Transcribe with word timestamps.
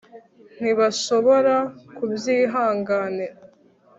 ntibashobora 0.59 1.55
kubyihanganira 1.95 3.35